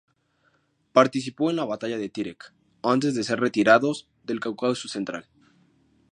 [0.93, 5.27] Participó en la batalla de Terek, antes de ser retirados del Cáucaso central.